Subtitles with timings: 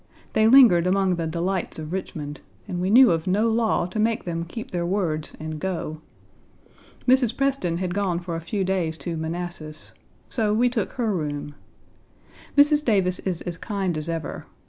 [0.33, 4.23] They lingered among the delights of Richmond, and we knew of no law to make
[4.23, 6.01] them keep their words and go.
[7.07, 7.37] Mrs.
[7.37, 9.93] Preston had gone for a few days to Manassas.
[10.27, 11.53] So we took her room.
[12.57, 12.83] Mrs.
[12.83, 14.47] Davis is as kind as ever.